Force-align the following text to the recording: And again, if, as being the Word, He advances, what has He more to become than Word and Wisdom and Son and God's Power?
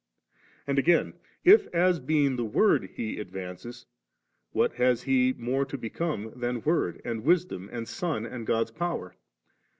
And 0.65 0.79
again, 0.79 1.13
if, 1.43 1.67
as 1.75 1.99
being 1.99 2.35
the 2.35 2.43
Word, 2.43 2.89
He 2.95 3.19
advances, 3.19 3.85
what 4.51 4.73
has 4.73 5.03
He 5.03 5.31
more 5.33 5.63
to 5.65 5.77
become 5.77 6.33
than 6.35 6.63
Word 6.63 6.99
and 7.05 7.23
Wisdom 7.23 7.69
and 7.71 7.87
Son 7.87 8.25
and 8.25 8.47
God's 8.47 8.71
Power? 8.71 9.15